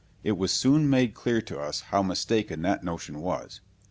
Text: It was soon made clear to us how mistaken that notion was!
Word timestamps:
It 0.23 0.31
was 0.31 0.51
soon 0.51 0.89
made 0.89 1.13
clear 1.13 1.43
to 1.43 1.59
us 1.59 1.81
how 1.91 2.01
mistaken 2.01 2.63
that 2.63 2.83
notion 2.83 3.21
was! 3.21 3.61